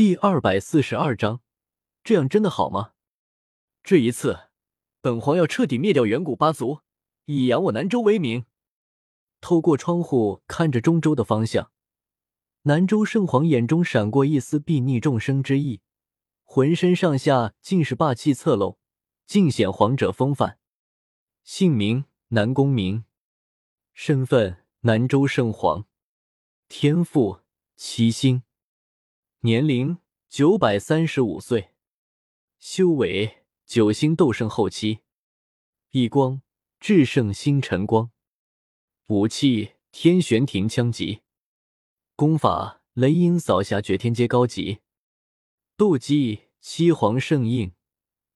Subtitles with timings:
[0.00, 1.42] 第二百四十二章，
[2.02, 2.92] 这样真的好吗？
[3.82, 4.48] 这一次，
[5.02, 6.80] 本皇要彻底灭掉远古八族，
[7.26, 8.46] 以扬我南州为名。
[9.42, 11.70] 透过窗户看着中州的方向，
[12.62, 15.82] 南州圣皇眼中闪过一丝睥睨众生之意，
[16.44, 18.78] 浑身上下尽是霸气侧漏，
[19.26, 20.58] 尽显皇者风范。
[21.44, 23.04] 姓名：南宫明，
[23.92, 25.84] 身份：南州圣皇，
[26.68, 27.40] 天赋：
[27.76, 28.42] 七星。
[29.42, 29.96] 年龄
[30.28, 31.70] 九百三十五岁，
[32.58, 34.98] 修为九星斗圣后期，
[35.92, 36.42] 一光
[36.78, 38.10] 至圣星辰光，
[39.06, 41.22] 武器天玄庭枪戟，
[42.14, 44.80] 功法雷音扫霞绝天阶高级，
[45.74, 47.72] 斗技七皇圣印，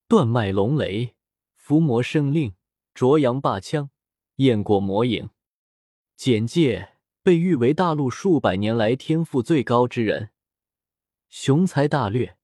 [0.09, 1.15] 断脉龙雷，
[1.55, 2.55] 伏魔圣令，
[2.95, 3.91] 卓阳霸枪，
[4.37, 5.29] 雁过魔影。
[6.17, 10.31] 简介：被誉为大陆数百年来天赋最高之人。
[11.29, 12.37] 雄才大略，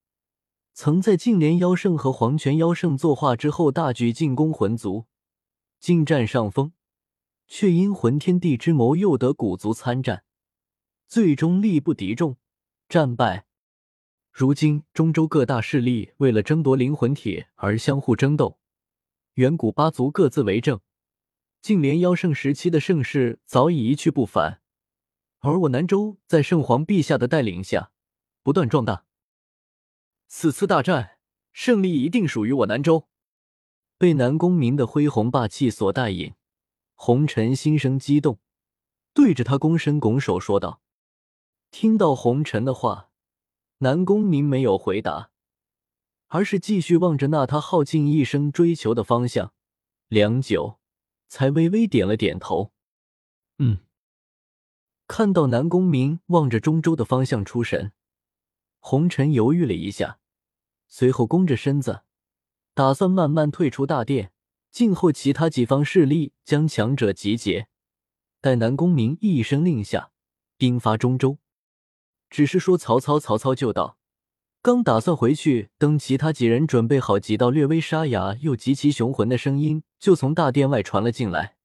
[0.73, 5.07] 曾在净莲妖圣和黄泉妖圣作化之后大举进攻魂族，
[5.79, 6.73] 尽占上风，
[7.47, 10.25] 却因魂天地之谋诱得古族参战，
[11.07, 12.37] 最终力不敌众，
[12.89, 13.47] 战败。
[14.33, 18.59] 如今中州各大势力为了争夺灵魂铁而相互争斗，
[19.35, 20.81] 远古八族各自为政，
[21.61, 24.61] 净莲妖圣时期的盛世早已一去不返，
[25.41, 27.93] 而我南州在圣皇陛下的带领下。
[28.43, 29.05] 不断壮大，
[30.27, 31.19] 此次大战
[31.53, 33.09] 胜利一定属于我南州。
[33.99, 36.33] 被南宫明的恢宏霸气所带引，
[36.95, 38.39] 红尘心生激动，
[39.13, 40.81] 对着他躬身拱手说道。
[41.71, 43.11] 听到红尘的话，
[43.79, 45.31] 南宫明没有回答，
[46.29, 49.53] 而是继续望着那他耗尽一生追求的方向，
[50.09, 50.81] 良久，
[51.29, 52.73] 才微微点了点头。
[53.59, 53.81] 嗯。
[55.07, 57.93] 看到南宫明望着中州的方向出神。
[58.81, 60.19] 红尘犹豫了一下，
[60.89, 62.03] 随后弓着身子，
[62.75, 64.33] 打算慢慢退出大殿，
[64.71, 67.69] 静候其他几方势力将强者集结。
[68.41, 70.11] 待南宫明一声令下，
[70.57, 71.39] 兵发中州。
[72.31, 73.99] 只是说曹操，曹操就到。
[74.63, 81.57] 刚打算回去，等其他几人准备好，几道略微沙哑又极其雄浑的声音就从大殿外传了进来：“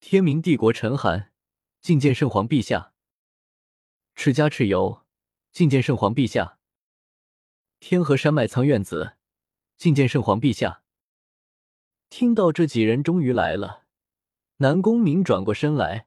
[0.00, 1.32] 天明帝国陈寒，
[1.82, 2.92] 觐见圣皇陛下。
[4.14, 5.02] 赤家蚩尤。”
[5.52, 6.58] 觐见圣皇陛下，
[7.80, 9.14] 天河山脉苍院子，
[9.78, 10.82] 觐见圣皇陛下。
[12.08, 13.84] 听到这几人终于来了，
[14.58, 16.06] 南宫明转过身来，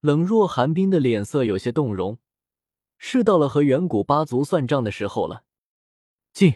[0.00, 2.18] 冷若寒冰的脸色有些动容，
[2.96, 5.44] 是到了和远古八族算账的时候了。
[6.32, 6.54] 进，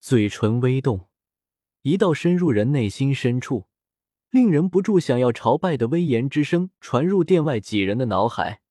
[0.00, 1.08] 嘴唇微动，
[1.82, 3.66] 一道深入人内心深处，
[4.30, 8.62] 令人不住想要朝拜的威严之声传入殿外几人的脑海。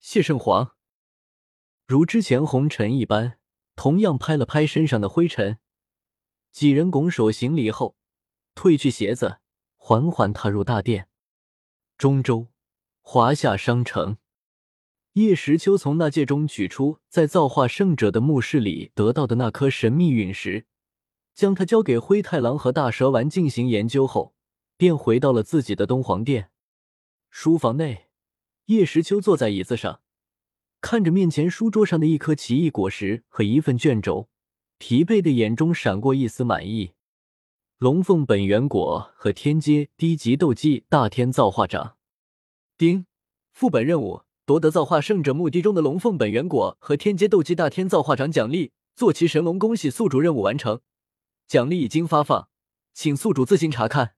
[0.00, 0.74] 谢圣皇。
[1.86, 3.38] 如之前红尘一般，
[3.76, 5.58] 同样拍了拍身上的灰尘，
[6.50, 7.96] 几人拱手行礼后，
[8.54, 9.38] 褪去鞋子，
[9.76, 11.08] 缓缓踏入大殿。
[11.98, 12.48] 中州
[13.00, 14.16] 华夏商城，
[15.14, 20.66] 叶时秋从那戒中取出在造化圣者的墓室里得到的那颗神秘陨石，
[21.34, 24.34] 将它交给灰太狼和大蛇丸进行研究后，
[24.76, 26.50] 便回到了自己的东皇殿。
[27.30, 28.08] 书房内，
[28.66, 30.00] 叶时秋坐在椅子上。
[30.82, 34.28] 看着面前书桌上的一颗奇异果实和一份卷轴，
[34.78, 36.92] 疲惫的眼中闪过一丝满意。
[37.78, 41.96] 龙凤本源果和天阶低级斗技大天造化掌。
[42.76, 43.06] 丁，
[43.52, 48.72] 副本任务：夺得造化圣者墓地中的龙凤本源果和天阶斗技大天造化掌奖励。
[48.94, 50.82] 坐骑神龙，恭喜宿主任务完成，
[51.46, 52.48] 奖励已经发放，
[52.92, 54.16] 请宿主自行查看。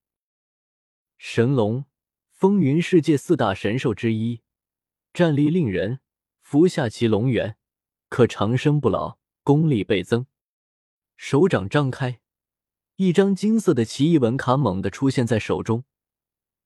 [1.18, 1.84] 神龙，
[2.32, 4.40] 风云世界四大神兽之一，
[5.12, 6.00] 战力令人。
[6.54, 7.56] 服下其龙元，
[8.08, 10.28] 可长生不老，功力倍增。
[11.16, 12.20] 手掌张开，
[12.94, 15.82] 一张金色的奇异文卡猛地出现在手中。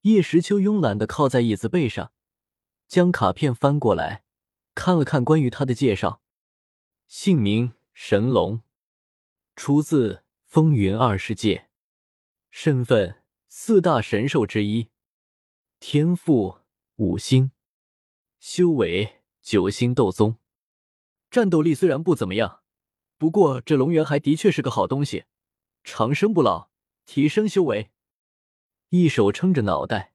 [0.02, 2.12] 叶时秋慵懒的靠在椅子背上，
[2.86, 4.24] 将卡片翻过来，
[4.74, 6.20] 看了看关于他的介绍：
[7.06, 8.60] 姓名神龙，
[9.56, 11.70] 出自风云二世界，
[12.50, 14.90] 身份四大神兽之一，
[15.80, 16.58] 天赋
[16.96, 17.52] 五星，
[18.38, 19.14] 修为。
[19.50, 20.36] 九星斗宗，
[21.30, 22.60] 战斗力虽然不怎么样，
[23.16, 25.24] 不过这龙元还的确是个好东西，
[25.82, 26.68] 长生不老，
[27.06, 27.88] 提升修为。
[28.90, 30.12] 一手撑着脑袋，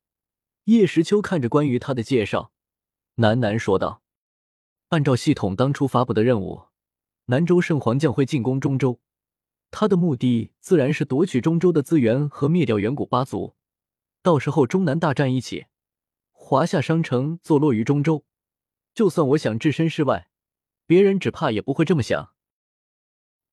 [0.65, 2.51] 叶时秋看着关于他的介绍，
[3.15, 4.03] 喃喃说道
[4.89, 6.65] ：“按照系统当初发布的任务，
[7.25, 8.99] 南州圣皇将会进攻中州，
[9.71, 13.55] 他的目的自然是夺取中州的资源和灭掉远古八族。
[14.21, 15.65] 到时候中南大战一起，
[16.31, 18.23] 华夏商城坐落于中州。”
[18.93, 20.29] 就算我想置身事外，
[20.85, 22.35] 别人只怕也不会这么想。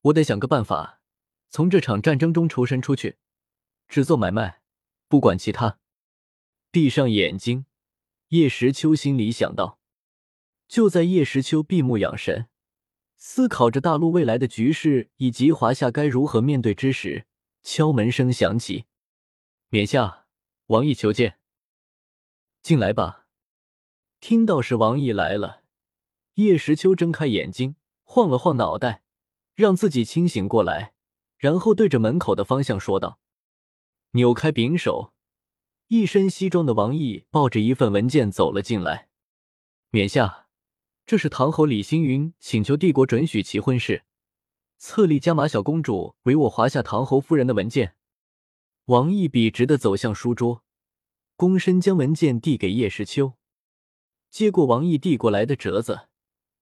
[0.03, 1.01] 我得想个办法，
[1.49, 3.19] 从这场战争中抽身出去，
[3.89, 4.63] 只做买卖，
[5.09, 5.79] 不管其他。
[6.71, 7.67] 闭上眼睛，
[8.29, 9.79] 叶时秋心里想到。
[10.69, 12.49] 就在叶时秋闭目养神，
[13.17, 17.27] 思考着大陆未来的局势以及华夏该如何面对之时，
[17.63, 18.85] 敲门声响起。
[19.69, 20.27] 冕下，
[20.67, 21.39] 王毅求见。
[22.63, 23.19] 进来吧。
[24.20, 25.62] 听到是王毅来了，
[26.34, 29.02] 叶时秋睁开眼睛，晃了晃脑袋，
[29.55, 30.93] 让自己清醒过来，
[31.38, 33.19] 然后对着门口的方向说道
[34.12, 35.14] ：“扭开柄手。”
[35.88, 39.08] 一身西装的王毅抱着一份文件走了进来。
[39.88, 40.46] 冕下，
[41.06, 44.05] 这是唐侯李星云请求帝国准许其婚事，
[44.76, 47.96] 册立加玛小公主为我华夏唐侯夫人的文件。
[48.84, 50.62] 王毅笔直的走向书桌，
[51.37, 53.40] 躬身将文件递给叶时秋。
[54.31, 56.09] 接过王毅递过来的折子，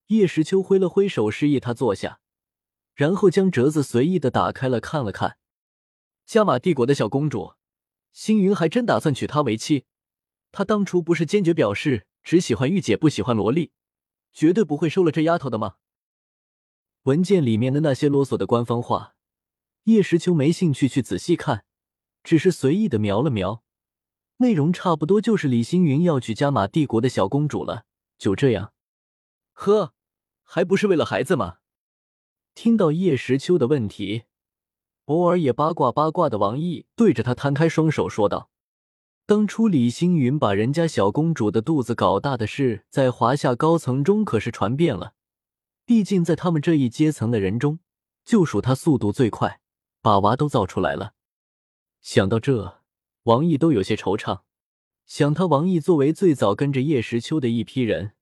[0.06, 2.20] 叶时秋挥了挥手示意他坐下，
[2.94, 5.38] 然后将折子随意的打开了看了看。
[6.24, 7.54] 加玛帝国的小公主。
[8.10, 9.84] 星云还真打算娶她为妻，
[10.50, 13.70] 他当初不是坚决表示只喜欢御姐不喜欢萝莉，
[14.32, 15.76] 绝对不会收了这丫头的吗？
[17.02, 19.14] 文件里面的那些啰嗦的官方话，
[19.84, 21.64] 叶时秋没兴趣去仔细看，
[22.24, 23.62] 只是随意的描了描，
[24.38, 27.84] 内容差不多就是李星云要娶加玛帝国的小公主了。
[28.16, 28.72] 就这样，
[29.52, 29.94] 呵，
[30.42, 31.58] 还不是为了孩子吗？
[32.54, 34.24] 听到叶时秋的问题。
[35.04, 38.50] 偶尔也八卦八卦的王毅对着他摊开双手说道
[39.24, 45.14] ：“当初李星云把人家小公主的肚子搞大的事，在华夏高层中可是传遍了。
[45.84, 47.78] 毕竟在他们这一阶层的人中，
[48.24, 49.60] 就属他速度最快，
[50.02, 51.14] 把娃都造出来了。
[52.00, 52.77] 想到这，
[53.28, 54.40] 王毅都有些惆怅。
[55.04, 58.14] 想他王毅作为最早跟着叶时秋的一批人，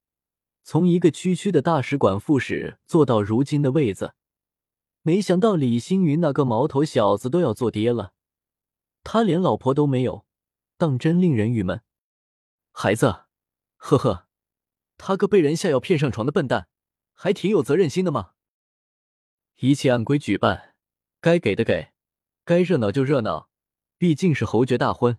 [0.65, 4.15] 从一个区区的大使馆副使做到如今的位子。”
[5.03, 8.15] 没想到李星云那个毛头小子都要做爹了，
[9.05, 10.27] 他连老婆都没有，
[10.77, 11.83] 当真令人郁闷。
[12.73, 13.27] 孩子，
[13.77, 14.27] 呵呵，
[14.99, 16.67] 他个被人下药骗上床的笨蛋，
[17.15, 18.33] 还挺有责任心的嘛。
[19.61, 20.75] 一切按规矩办，
[21.21, 21.93] 该给的给，
[22.45, 23.49] 该热闹就热闹，
[23.99, 25.19] 毕竟是侯爵大婚。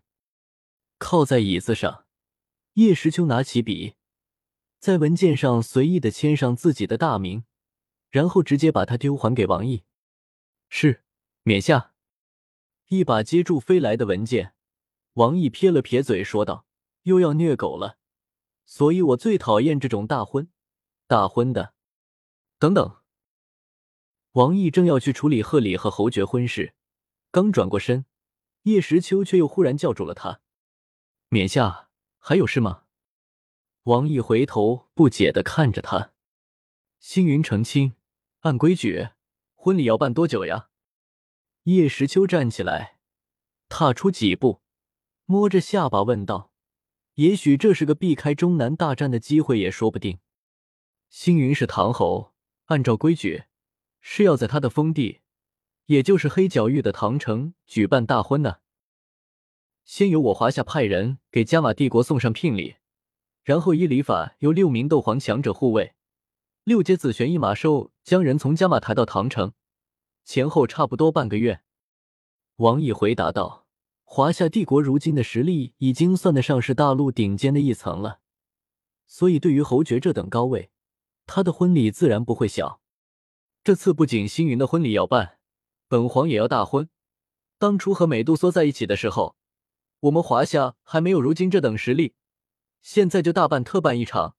[0.98, 2.06] 靠在椅子上，
[2.74, 3.96] 叶时秋拿起笔，
[4.80, 7.44] 在文件上随意的签上自己的大名。
[8.10, 9.84] 然后直接把它丢还给王毅。
[10.70, 11.04] 是，
[11.44, 11.94] 冕下。
[12.88, 14.54] 一把接住飞来的文件，
[15.14, 16.66] 王毅撇了撇嘴说道
[17.04, 17.98] ：“又要虐狗了，
[18.66, 20.50] 所以我最讨厌这种大婚、
[21.06, 21.74] 大婚的。”
[22.58, 23.02] 等等。
[24.32, 26.74] 王毅正要去处理贺礼和侯爵婚事，
[27.30, 28.06] 刚转过身，
[28.68, 30.42] 叶时秋却又忽然叫住了他
[31.30, 31.88] ：“冕下，
[32.18, 32.84] 还有事吗？”
[33.84, 36.12] 王毅回头不解的看着他。
[37.00, 37.94] 星云成亲，
[38.40, 39.12] 按规矩，
[39.56, 40.68] 婚礼要办多久呀？
[41.64, 43.00] 叶时秋站起来，
[43.70, 44.62] 踏出几步，
[45.24, 46.52] 摸着下巴问道
[47.16, 50.20] ：“也许这是个避开中南大战的机会，也说不定。”
[51.08, 52.34] 星云是唐侯，
[52.66, 53.46] 按照规矩，
[54.02, 55.22] 是要在他的封地，
[55.88, 58.58] 也就是黑角域的唐城举办大婚呢。
[59.84, 62.76] 先由我华夏派人给加玛帝国送上聘礼，
[63.44, 65.94] 然后依礼法由六名斗皇强者护卫。
[66.66, 69.54] 六阶紫玄一马兽将人从加玛抬到唐城，
[70.26, 71.62] 前后差不多半个月。
[72.58, 73.66] 王毅回答道
[74.04, 78.20] ：“华夏帝国如今的实力已经算得上是大陆顶尖的一层了，
[79.06, 80.70] 所以对于侯爵这等高位，
[81.26, 82.82] 他的婚礼自然不会小。
[83.64, 85.37] 这次不仅星云的婚礼要办，
[85.88, 86.90] 本皇也要大婚。
[87.58, 89.36] 当初和美杜莎在一起的时候，
[90.02, 92.14] 我们华夏还没有如今这等实力，
[92.82, 94.36] 现在就大办特办一场，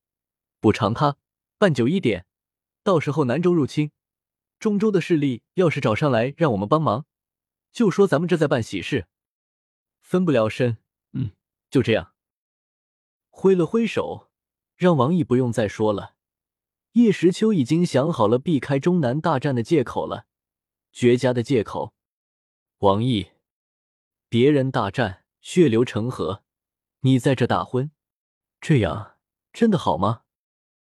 [0.60, 1.16] 补偿他。”
[1.58, 2.24] 办久一点，
[2.84, 3.90] 到时候南州入侵，
[4.60, 7.04] 中州的势力要是找上来让我们帮忙，
[7.72, 9.08] 就说咱们这在办喜事，
[10.00, 10.78] 分不了身。
[11.14, 11.32] 嗯，
[11.68, 12.12] 就这样。
[13.28, 14.28] 挥了挥手，
[14.76, 16.14] 让王毅不用再说了。
[16.92, 20.27] 叶时秋已经想好了避开中南大战的借口了，
[21.00, 21.94] 绝佳的借口。
[22.78, 23.30] 王毅，
[24.28, 26.42] 别人大战血流成河，
[27.02, 27.92] 你在这大婚，
[28.60, 29.16] 这样
[29.52, 30.22] 真的好吗？